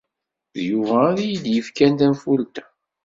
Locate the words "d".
0.53-0.55